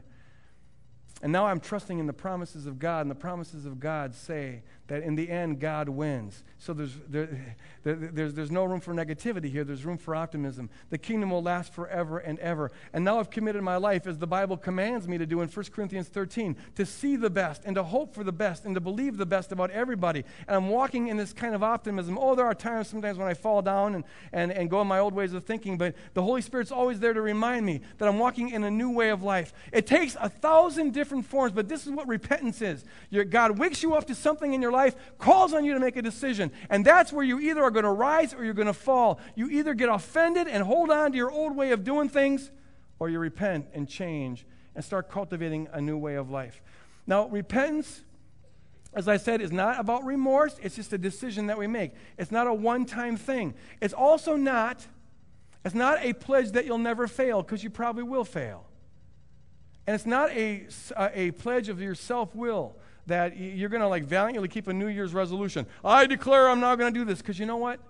[1.22, 4.62] And now I'm trusting in the promises of God, and the promises of God say
[4.88, 6.44] that in the end, God wins.
[6.58, 9.64] So there's, there, there, there's, there's no room for negativity here.
[9.64, 10.70] There's room for optimism.
[10.90, 12.70] The kingdom will last forever and ever.
[12.92, 15.64] And now I've committed my life, as the Bible commands me to do in 1
[15.72, 19.16] Corinthians 13, to see the best and to hope for the best and to believe
[19.16, 20.24] the best about everybody.
[20.46, 22.18] And I'm walking in this kind of optimism.
[22.18, 24.98] Oh, there are times sometimes when I fall down and, and, and go in my
[24.98, 28.18] old ways of thinking, but the Holy Spirit's always there to remind me that I'm
[28.18, 29.52] walking in a new way of life.
[29.72, 32.84] It takes a thousand different forms, but this is what repentance is.
[33.30, 34.75] God wakes you up to something in your life,
[35.18, 36.50] calls on you to make a decision.
[36.70, 39.20] And that's where you either are going to rise or you're going to fall.
[39.34, 42.50] You either get offended and hold on to your old way of doing things,
[42.98, 46.62] or you repent and change and start cultivating a new way of life.
[47.06, 48.02] Now, repentance,
[48.94, 51.92] as I said, is not about remorse, it's just a decision that we make.
[52.18, 53.54] It's not a one time thing.
[53.80, 54.86] It's also not.
[55.64, 58.66] It's not a pledge that you'll never fail because you probably will fail.
[59.86, 60.66] And it's not a,
[60.96, 64.88] a pledge of your self will that you're going to like valiantly keep a New
[64.88, 65.66] Year's resolution.
[65.84, 67.18] I declare I'm not going to do this.
[67.18, 67.80] Because you know what?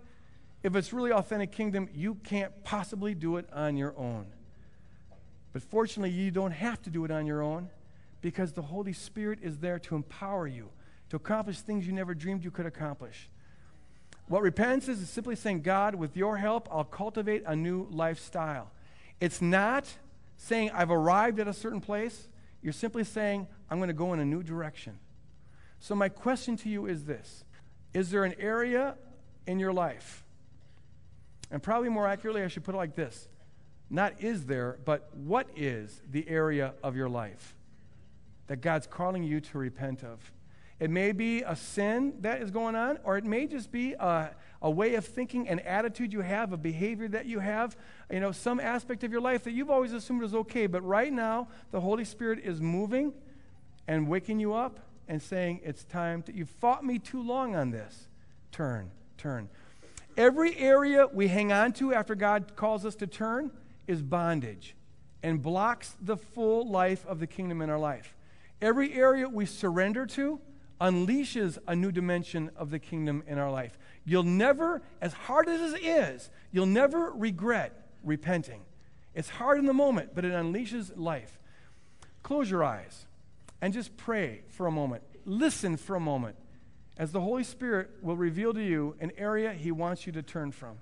[0.63, 4.27] If it's really authentic kingdom, you can't possibly do it on your own.
[5.53, 7.71] But fortunately, you don't have to do it on your own
[8.21, 10.69] because the Holy Spirit is there to empower you
[11.11, 13.29] to accomplish things you never dreamed you could accomplish.
[14.29, 18.71] What repentance is is simply saying, God, with your help, I'll cultivate a new lifestyle.
[19.21, 19.87] It's not
[20.37, 22.29] saying, I've arrived at a certain place.
[22.61, 24.99] You're simply saying, I'm going to go in a new direction.
[25.81, 27.45] So, my question to you is this
[27.95, 28.97] Is there an area
[29.47, 30.25] in your life?
[31.51, 33.29] And probably more accurately, I should put it like this
[33.91, 37.55] Not is there, but what is the area of your life
[38.49, 40.33] that God's calling you to repent of?
[40.79, 44.31] It may be a sin that is going on, or it may just be a,
[44.61, 47.79] a way of thinking, an attitude you have, a behavior that you have,
[48.11, 50.67] you know, some aspect of your life that you've always assumed is okay.
[50.67, 53.15] But right now, the Holy Spirit is moving
[53.89, 57.71] and waking you up and saying, It's time to, you've fought me too long on
[57.71, 58.09] this.
[58.53, 59.49] Turn, turn.
[60.17, 63.51] Every area we hang on to after God calls us to turn
[63.87, 64.75] is bondage
[65.23, 68.15] and blocks the full life of the kingdom in our life.
[68.63, 70.41] Every area we surrender to
[70.81, 73.79] unleashes a new dimension of the kingdom in our life.
[74.05, 78.63] You'll never, as hard as it is, you'll never regret repenting.
[79.15, 81.39] It's hard in the moment, but it unleashes life.
[82.23, 83.07] Close your eyes
[83.67, 85.03] and just pray for a moment.
[85.25, 86.37] Listen for a moment
[86.97, 90.53] as the Holy Spirit will reveal to you an area He wants you to turn
[90.53, 90.77] from.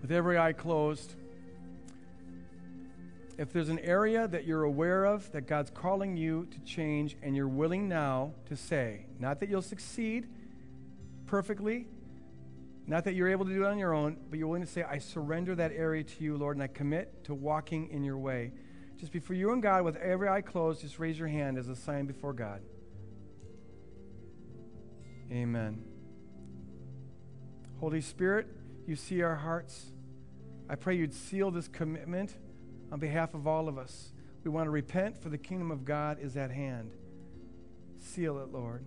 [0.00, 1.16] With every eye closed,
[3.36, 7.34] if there's an area that you're aware of that God's calling you to change and
[7.34, 10.28] you're willing now to say, not that you'll succeed
[11.26, 11.88] perfectly,
[12.90, 14.82] not that you're able to do it on your own, but you're willing to say,
[14.82, 18.50] I surrender that area to you, Lord, and I commit to walking in your way.
[18.96, 21.76] Just before you and God, with every eye closed, just raise your hand as a
[21.76, 22.62] sign before God.
[25.30, 25.84] Amen.
[27.78, 28.48] Holy Spirit,
[28.88, 29.92] you see our hearts.
[30.68, 32.34] I pray you'd seal this commitment
[32.90, 34.12] on behalf of all of us.
[34.42, 36.90] We want to repent, for the kingdom of God is at hand.
[38.00, 38.84] Seal it, Lord.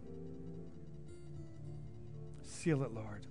[2.41, 3.27] Seal it, Lord.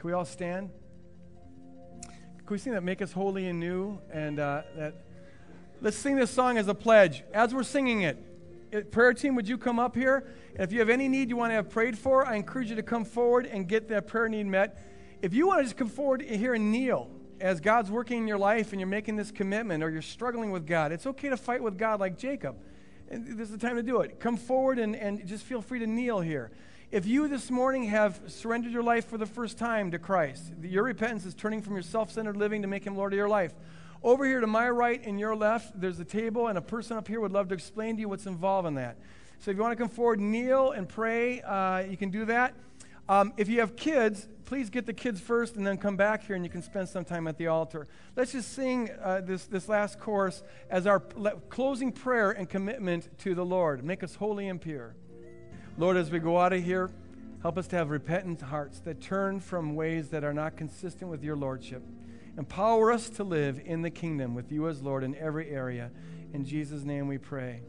[0.00, 0.70] Can we all stand?
[2.06, 3.98] Can we sing that Make Us Holy and New?
[4.10, 4.94] And uh, that
[5.82, 7.22] let's sing this song as a pledge.
[7.34, 8.16] As we're singing it,
[8.72, 10.26] it, prayer team, would you come up here?
[10.58, 12.82] If you have any need you want to have prayed for, I encourage you to
[12.82, 14.82] come forward and get that prayer need met.
[15.20, 18.38] If you want to just come forward here and kneel as God's working in your
[18.38, 21.62] life and you're making this commitment or you're struggling with God, it's okay to fight
[21.62, 22.56] with God like Jacob.
[23.10, 24.18] And this is the time to do it.
[24.18, 26.52] Come forward and, and just feel free to kneel here.
[26.92, 30.82] If you this morning have surrendered your life for the first time to Christ, your
[30.82, 33.54] repentance is turning from your self centered living to make Him Lord of your life.
[34.02, 37.06] Over here to my right and your left, there's a table, and a person up
[37.06, 38.96] here would love to explain to you what's involved in that.
[39.38, 42.54] So if you want to come forward, kneel and pray, uh, you can do that.
[43.08, 46.34] Um, if you have kids, please get the kids first and then come back here
[46.34, 47.86] and you can spend some time at the altar.
[48.16, 53.36] Let's just sing uh, this, this last chorus as our closing prayer and commitment to
[53.36, 53.84] the Lord.
[53.84, 54.96] Make us holy and pure.
[55.80, 56.90] Lord, as we go out of here,
[57.40, 61.24] help us to have repentant hearts that turn from ways that are not consistent with
[61.24, 61.82] your Lordship.
[62.36, 65.90] Empower us to live in the kingdom with you as Lord in every area.
[66.34, 67.62] In Jesus' name we pray.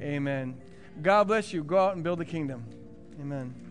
[0.00, 0.58] Amen.
[1.02, 1.62] God bless you.
[1.62, 2.64] Go out and build the kingdom.
[3.20, 3.69] Amen.